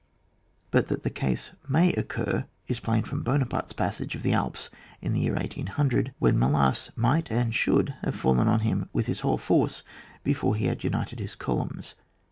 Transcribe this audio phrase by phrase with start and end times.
[0.71, 5.13] But that the case riMky occur is plain from Buonaparte's passage of the Alps in
[5.13, 9.37] the year 1800, when Melas might and should have fallen on him with his whole
[9.37, 9.83] force
[10.23, 11.93] before he had united his columns.